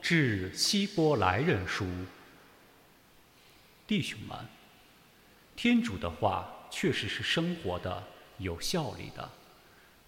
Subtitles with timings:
[0.00, 1.86] 致希伯来人书，
[3.86, 4.38] 弟兄们，
[5.56, 8.02] 天主的话确实是生活的、
[8.38, 9.30] 有效力的，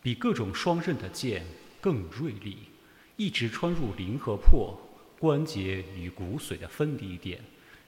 [0.02, 1.44] 比各种双刃的剑
[1.80, 2.58] 更锐利，
[3.16, 4.80] 一直穿入灵和魄、
[5.18, 7.42] 关节与骨髓的分离点，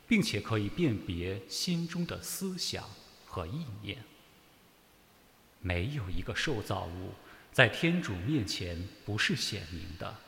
[0.07, 2.84] 并且可以辨别心中的思想
[3.27, 3.98] 和意念。
[5.61, 7.12] 没有一个受造物
[7.53, 10.19] 在天主面前不是显明的。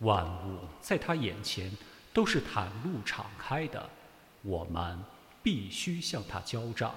[0.00, 1.70] 万物在他眼前
[2.12, 3.90] 都是袒露敞开的，
[4.42, 4.98] 我们
[5.42, 6.94] 必须向他交账。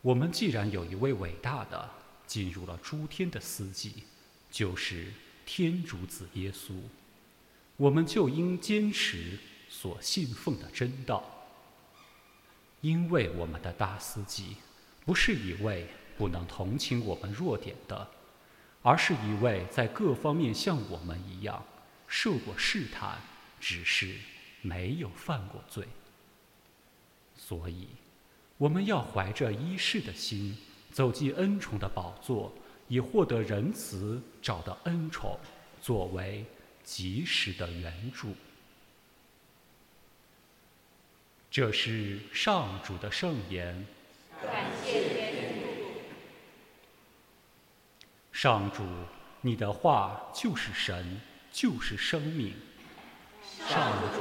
[0.00, 1.90] 我们既然有一位伟大的
[2.26, 4.04] 进入了诸天的司机，
[4.50, 5.12] 就是
[5.44, 6.72] 天主子耶稣，
[7.76, 11.24] 我们就应坚持所信奉的真道。
[12.80, 14.56] 因为我们的大司机
[15.04, 18.08] 不是一位不能同情我们弱点的。
[18.88, 21.62] 而是一位在各方面像我们一样
[22.06, 23.18] 受过试探，
[23.60, 24.14] 只是
[24.62, 25.84] 没有犯过罪。
[27.36, 27.86] 所以，
[28.56, 30.56] 我们要怀着一世的心
[30.90, 32.50] 走进恩宠的宝座，
[32.88, 35.38] 以获得仁慈，找到恩宠，
[35.82, 36.46] 作为
[36.82, 38.34] 及时的援助。
[41.50, 43.84] 这是上主的圣言。
[44.42, 45.17] 感谢。
[48.40, 48.84] 上主，
[49.40, 52.54] 你的话就是神，就是生命。
[53.68, 54.20] 上主，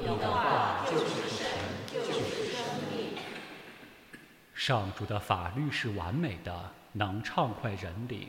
[0.00, 1.46] 你的话就是神，
[1.86, 3.18] 就是生命。
[4.54, 8.28] 上主的法律是完美的，能畅快人灵；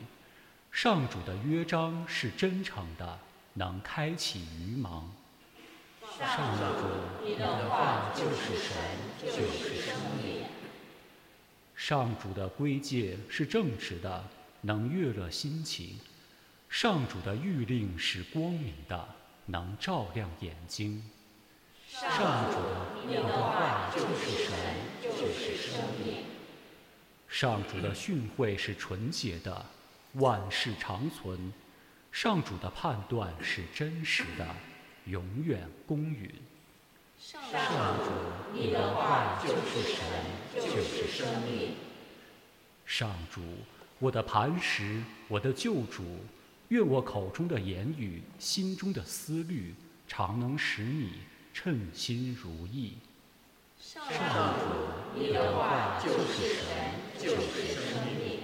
[0.70, 3.18] 上主的约章是真诚的，
[3.54, 5.04] 能开启愚盲。
[6.18, 8.76] 上主，你的话就是神，
[9.22, 10.42] 就是生命。
[11.74, 14.22] 上主的规戒是正直的。
[14.62, 15.98] 能悦乐心情，
[16.68, 19.08] 上主的谕令是光明的，
[19.46, 21.02] 能照亮眼睛。
[21.88, 22.58] 上主，
[23.08, 24.54] 你的话就是神，
[25.02, 26.24] 就是生命。
[27.26, 29.66] 上主的训诲是纯洁的，
[30.14, 31.52] 万世长存。
[32.12, 34.46] 上主的判断是真实的，
[35.06, 36.30] 永远公允。
[37.18, 37.40] 上
[37.98, 38.10] 主，
[38.52, 40.04] 你的话就是神，
[40.54, 41.74] 就是生命。
[42.84, 43.40] 上主。
[44.00, 46.02] 我的磐石，我的救主，
[46.68, 49.74] 愿我口中的言语，心中的思虑，
[50.08, 51.10] 常能使你
[51.52, 52.94] 称心如意。
[53.78, 56.64] 上主，你的话就是神，
[57.18, 58.39] 就是生命。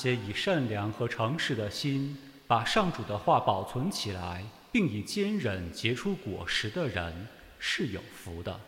[0.00, 2.16] 些以善良和诚实的心
[2.46, 7.28] 把上主的话保存起来，并以坚韧结出果实的人，
[7.58, 8.58] 是有福的。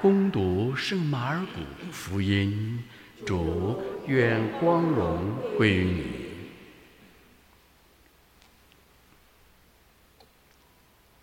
[0.00, 2.82] 攻读圣马尔谷福音，
[3.26, 6.30] 主愿光荣归于你。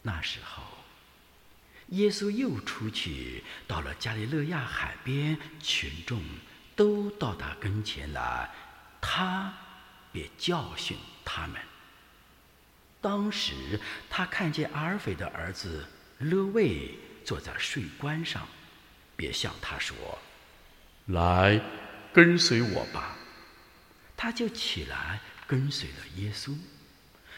[0.04, 0.62] 那时候，
[1.88, 6.22] 耶稣又出去到了加利勒亚海边，群众
[6.76, 8.48] 都到他跟前来，
[9.02, 9.52] 他
[10.12, 10.96] 便教训
[11.26, 11.60] 他们。
[13.02, 15.84] 当时他看见阿尔斐的儿子
[16.20, 16.96] 勒卫
[17.26, 18.48] 坐在税关上，
[19.18, 19.98] 便向他说
[21.12, 21.60] ：“来，
[22.14, 23.18] 跟随我吧。”
[24.16, 26.56] 他就起来跟随了耶稣。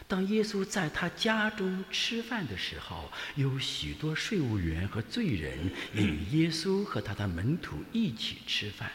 [0.07, 8.91] 当耶稣在他家中吃饭的时候，有许多税务员和罪人也与耶稣和他的门徒一起吃饭，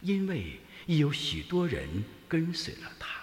[0.00, 3.19] 因为有许多人跟随了他。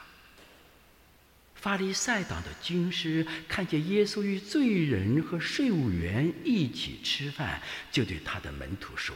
[1.59, 7.61] 法利赛党的军师看见耶稣与罪人和税务员一起吃饭，
[7.91, 9.15] 就对他的门徒说：“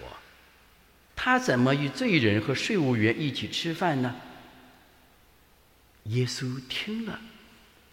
[1.16, 4.16] 他怎么与罪人和税务员一起吃饭呢？”
[6.06, 7.22] 耶稣听了，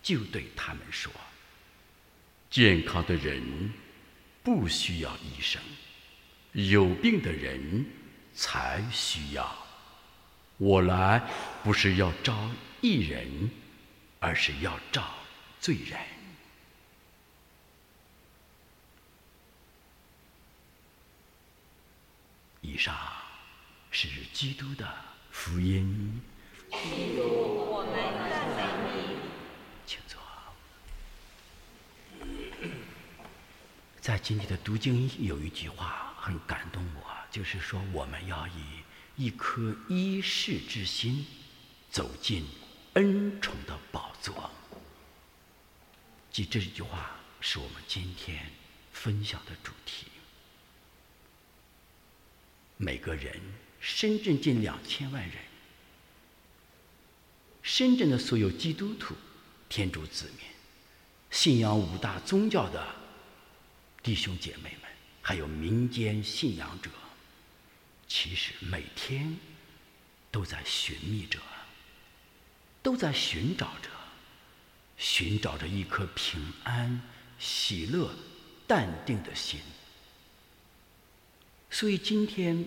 [0.03, 1.13] 就对他们说
[2.51, 3.71] ：“健康的人
[4.43, 5.61] 不需要医生，
[6.53, 7.85] 有病的人
[8.35, 9.55] 才需要。
[10.57, 11.23] 我来
[11.63, 12.51] 不是要招
[12.81, 13.51] 义人，
[14.21, 15.09] 而是要照
[15.61, 15.99] 罪人。”
[22.61, 22.95] 以上
[23.91, 24.93] 是基督的
[25.31, 26.21] 福音。
[29.87, 30.21] 请坐。
[34.01, 38.83] 在今天的读经有一句话很感动我，就是说我们要以
[39.17, 41.27] 一颗医世之心
[41.91, 42.47] 走进
[42.99, 44.51] 恩宠的宝座。
[46.33, 48.51] 即这句话是我们今天
[48.93, 50.07] 分享的主题。
[52.77, 53.41] 每个人，
[53.81, 55.37] 深圳近两千万人，
[57.63, 59.15] 深圳的所有基督徒、
[59.69, 60.45] 天主子民、
[61.31, 62.85] 信仰五大宗教的
[64.03, 64.91] 弟兄姐妹们，
[65.23, 66.91] 还有民间信仰者，
[68.09, 69.39] 其实每天
[70.33, 71.39] 都在寻觅着，
[72.89, 73.91] 都在寻找着，
[74.97, 77.03] 寻找着一颗平安、
[77.39, 78.11] 喜乐、
[78.67, 79.61] 淡定的心。
[81.69, 82.65] 所以今天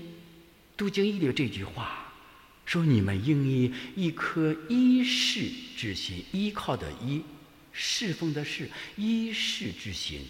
[0.77, 2.13] 杜经义的这句话
[2.68, 7.24] 说：“你们应以一颗依世之心，依靠的依，
[7.74, 10.27] 侍奉的是依世之心，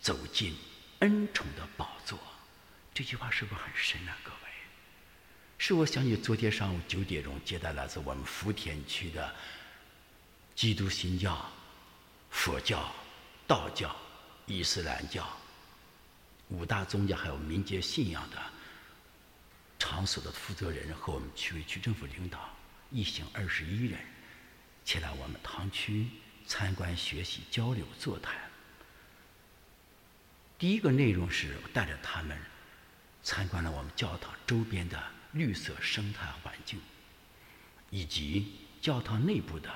[0.00, 0.52] 走进
[0.98, 2.18] 恩宠的宝座。”
[2.92, 4.41] 这句话是不是很深啊，各位？
[5.64, 9.32] 是我想起昨天上午九点钟接待来自我们福田区的
[10.56, 11.40] 基督新教、
[12.30, 12.92] 佛教、
[13.46, 13.94] 道教、
[14.46, 15.24] 伊斯兰教。
[16.48, 18.42] 五大宗教还有民间信仰的
[19.78, 22.40] 场所的负责人和我们区委区政府领导
[22.90, 24.00] 一行二十一人
[24.84, 26.08] 前来我们堂区
[26.44, 28.34] 参观、学习、交流、座谈。
[30.58, 32.36] 第一个内容是带着他们
[33.22, 35.00] 参观了我们教堂周边的
[35.32, 36.80] 绿色生态环境，
[37.90, 39.70] 以及教堂内部的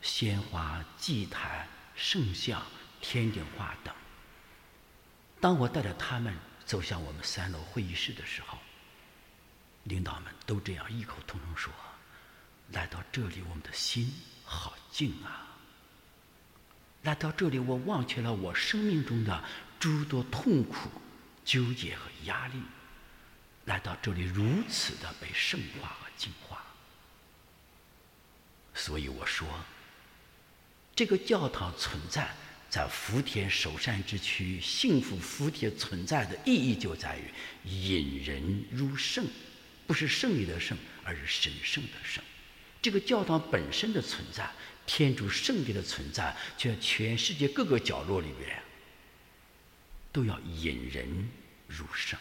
[0.00, 2.62] 鲜花、祭坛、圣像、
[3.00, 3.94] 天顶画等。
[5.40, 8.58] 当我带着他们走向我们三楼会议室的时候，
[9.84, 11.72] 领导们都这样异口同声说
[12.72, 14.12] ：“来到这里，我们的心
[14.44, 15.46] 好静啊！
[17.02, 19.44] 来到这里，我忘却了我生命中的
[19.78, 20.90] 诸多痛苦、
[21.44, 22.60] 纠结和压力。
[23.68, 26.64] 来到这里，如此的被圣化和净化。
[28.74, 29.46] 所以我说，
[30.96, 32.28] 这个教堂存在。”
[32.70, 37.22] 在福田首善之区，幸福福田存在的意义就在于
[37.64, 39.24] 引人入圣，
[39.86, 42.22] 不是胜利的胜，而是神圣的圣。
[42.82, 44.50] 这个教堂本身的存在，
[44.84, 48.62] 天主圣地的存在，就在全世界各个角落里边，
[50.12, 51.08] 都要引人
[51.68, 52.20] 入圣，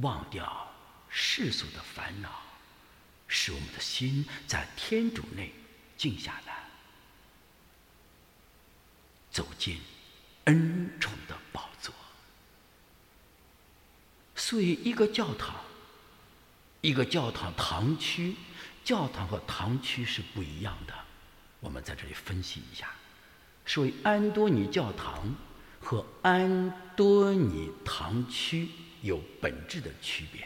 [0.00, 0.72] 忘掉
[1.08, 2.42] 世俗的烦恼，
[3.28, 5.52] 使我们的心在天主内
[5.96, 6.64] 静下来。
[9.30, 9.80] 走进
[10.44, 11.92] 恩宠的宝座，
[14.36, 15.56] 所以一个教堂，
[16.80, 18.36] 一个教堂堂区，
[18.84, 20.94] 教堂和堂区是不一样的。
[21.58, 22.90] 我们在这里分析一下，
[23.66, 25.34] 所以安多尼教堂
[25.80, 28.68] 和安多尼堂区
[29.04, 30.44] 有本质的区别，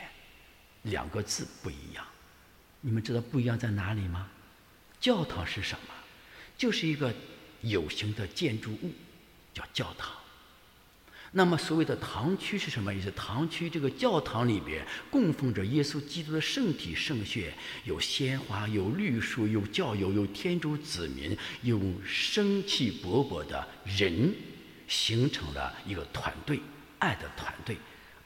[0.83, 2.05] 两个字不一样。
[2.81, 4.29] 你们知道不一样在哪里吗？
[5.00, 5.95] 教堂是什么？
[6.57, 7.15] 就是一个。
[7.62, 8.93] 有形的建筑物
[9.53, 10.12] 叫教堂。
[11.33, 13.11] 那么所谓的堂区是什么意思？
[13.11, 24.33] 堂区这个教堂里边供奉着耶稣基督的圣体圣血，有鲜花，有绿树，有教友，有天主子民，有生气勃勃的人，
[24.87, 26.61] 形成了一个团队，
[27.00, 27.77] 爱的团队。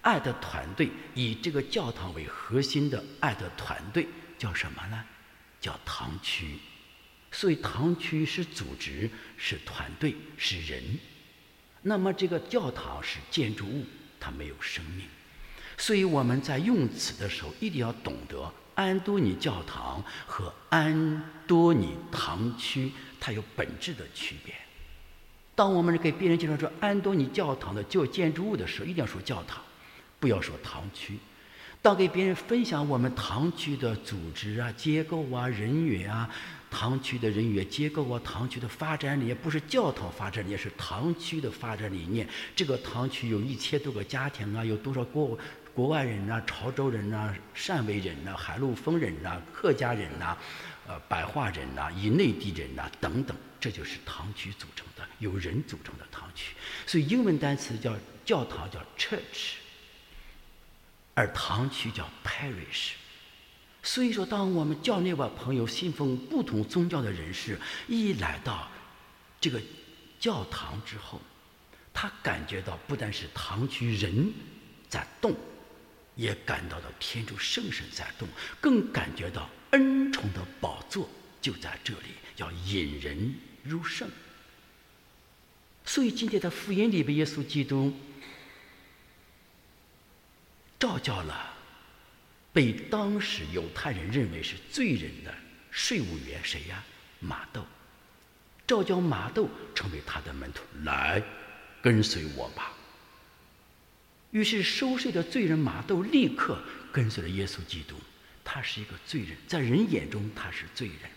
[0.03, 4.07] 爱的团队以这个教堂为核心的爱的团队
[4.39, 5.03] 叫什么呢？
[5.61, 6.59] 叫堂区。
[7.31, 10.83] 所以堂区是组织，是团队，是人。
[11.81, 13.87] 那么这个教堂是建筑物，
[14.21, 15.07] 它没有生命。
[15.79, 24.55] 所以我们在用词的时候，一定要懂得安多尼教堂和安多尼堂区它有本质的区别。
[25.55, 29.63] 当我们给别人介绍说安多尼教堂的旧建筑物的时候，一定要说教堂，
[30.23, 31.19] 不要说堂区。
[31.83, 36.31] 当给别人分享我们堂区的组织啊、结构啊、人员啊。
[36.71, 42.27] 堂区的人员结构啊，堂区的发展理念不是教堂发展理念，是堂区的发展理念。
[42.57, 45.39] 这个堂区有一千多个家庭啊，有多少国
[45.75, 50.35] 国外人呐、潮州人呐、汕尾人呐、海陆丰人呐、客家人呐，
[50.89, 56.55] 呃白话人呐、以内地人呐、等等，这就是堂区组成的，由人组成的堂区。
[56.87, 59.57] 所以英文单词叫教堂叫 church，
[61.15, 62.93] 而堂区叫 parish。
[63.83, 68.71] 所以说，当我们教内外朋友信奉不同宗教的人士一来到
[69.41, 69.61] 这个
[70.21, 71.21] 教堂之后，
[71.93, 74.33] 他感觉到不但是堂区人
[74.89, 75.35] 在动，
[76.15, 78.29] 也感到了天主圣神在动，
[78.61, 84.09] 更感觉到恩宠的宝座就在这里，要引人入圣。
[85.85, 87.93] 所以今天的福音里边，耶稣基督
[90.83, 91.49] 召叫了
[92.53, 95.33] 被当时犹太人认为是罪人的
[95.71, 96.83] 税务员谁呀？
[97.21, 97.65] 马窦，
[98.67, 101.23] 召叫马窦成为他的门徒，来
[101.81, 102.73] 跟随我吧。
[104.33, 106.61] 于是收税的罪人马窦立刻
[106.93, 107.95] 跟随了耶稣基督。
[108.43, 111.09] 他是一个罪人，在人眼中他是罪人。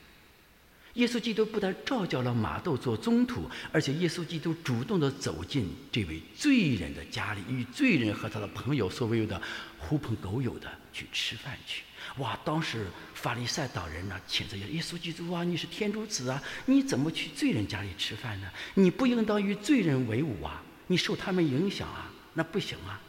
[0.96, 9.42] 耶稣基督不但召叫了马窦做宗徒，而且耶稣基督主动地走进这位罪人的家里，与罪人和他的朋友所谓的
[9.78, 11.84] 狐朋狗友的去吃饭去。
[12.20, 12.40] 哇！
[12.46, 18.48] 当时法利赛党人呢谴责耶稣基督啊，你是天主子啊，你怎么去罪人家里吃饭呢？
[18.76, 23.02] 你不应当与罪人为伍啊，你受他们影响啊，那不行啊。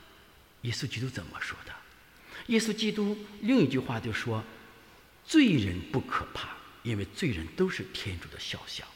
[0.63, 1.73] 耶稣基督怎么说的？
[2.49, 4.43] 耶稣基督另一句话就说
[5.25, 6.49] ：“罪人不可怕。”
[6.87, 8.87] 因为罪人都是天主的肖像，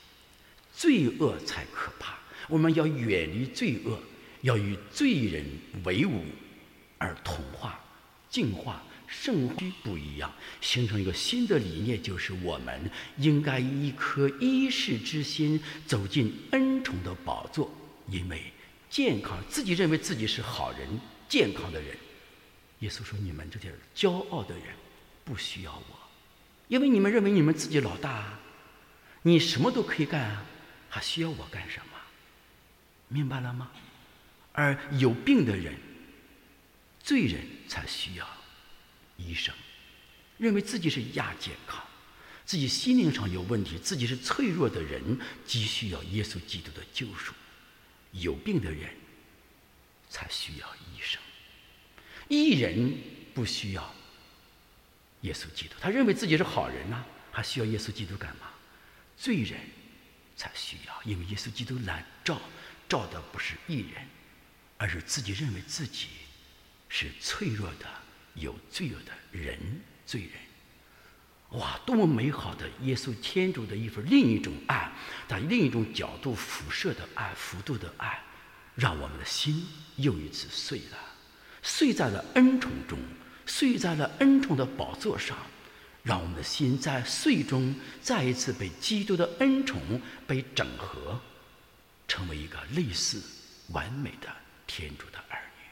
[0.73, 2.16] 罪恶才可怕。
[2.49, 4.00] 我们要远离罪恶，
[4.42, 5.44] 要与罪人
[5.85, 6.25] 为伍，
[6.99, 7.80] 而同化、
[8.30, 17.68] 净化、圣化不一样，形成一个新的理念，就是我们应该以一颗一世之心走进恩宠的宝座。
[18.09, 18.40] 因为
[18.88, 20.88] 健康，自己认为自己是好人、
[21.28, 21.97] 健康的人。
[22.78, 24.64] 耶稣说：“你们这些骄傲的人，
[25.25, 26.00] 不需要我。”
[26.71, 28.39] 因为你们认为你们自己老大，
[29.23, 30.47] 你什么都可以干啊，
[30.89, 31.99] 还需要我干什么？
[33.09, 33.73] 明白了吗？
[34.53, 35.75] 而有病的人、
[37.03, 38.29] 罪人才需要
[39.17, 39.53] 医生，
[40.39, 41.85] 认为自己是亚健康，
[42.47, 47.35] 自己心灵上有问题，自己是脆弱的人，急需要耶稣基督的救赎。
[48.12, 48.91] 有病的人
[50.09, 51.21] 才需要医生，
[52.29, 52.97] 艺人
[53.35, 53.95] 不需要。
[55.23, 58.49] 耶稣基督，他认为自己是好人呐，还需要耶稣基督干嘛？
[59.17, 59.59] 罪人
[60.35, 62.41] 才需要，因为耶稣基督来照，
[62.89, 64.07] 照的不是一人，
[64.79, 66.09] 而是自己认为自己
[66.89, 67.87] 是脆弱的、
[68.35, 69.59] 有罪恶的人，
[70.07, 71.61] 罪人。
[71.61, 74.91] 哇，多么美好的耶稣天主的一份另一种爱，
[75.29, 78.23] 在另一种角度辐射的爱、幅度的爱，
[78.75, 80.99] 让我们的心又一次碎了，
[81.62, 82.99] 碎在了恩宠中。
[83.50, 85.37] 睡在了恩宠的宝座上，
[86.04, 91.21] 让我们的心在睡中再一次被基督的恩宠被整合，
[92.07, 93.21] 成为一个类似
[93.73, 94.28] 完美的
[94.69, 95.64] 天主的儿女。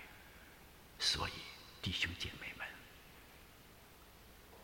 [0.98, 1.32] 所以，
[1.80, 2.66] 弟兄姐妹们，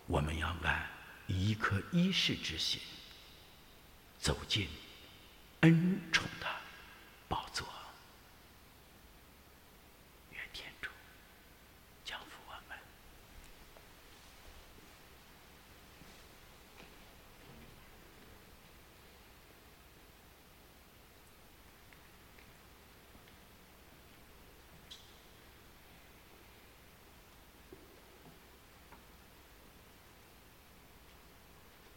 [0.07, 0.85] 我们要按
[1.29, 2.81] 一颗一世之心，
[4.21, 4.67] 走进
[5.61, 6.64] 恩宠的。